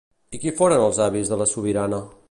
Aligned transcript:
I 0.37 0.39
qui 0.45 0.53
foren 0.61 0.85
els 0.87 1.03
avis 1.07 1.33
de 1.35 1.41
la 1.43 1.49
sobirana? 1.53 2.03